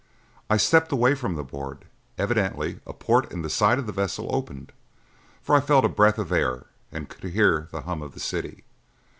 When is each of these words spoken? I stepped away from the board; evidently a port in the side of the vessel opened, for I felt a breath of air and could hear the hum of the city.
I 0.49 0.57
stepped 0.57 0.91
away 0.91 1.13
from 1.13 1.35
the 1.35 1.43
board; 1.43 1.85
evidently 2.17 2.79
a 2.87 2.93
port 2.93 3.31
in 3.31 3.43
the 3.43 3.51
side 3.51 3.77
of 3.77 3.85
the 3.85 3.91
vessel 3.91 4.33
opened, 4.33 4.71
for 5.43 5.53
I 5.55 5.59
felt 5.61 5.85
a 5.85 5.89
breath 5.89 6.17
of 6.17 6.31
air 6.31 6.65
and 6.91 7.07
could 7.07 7.31
hear 7.33 7.67
the 7.71 7.81
hum 7.81 8.01
of 8.01 8.15
the 8.15 8.19
city. 8.19 8.63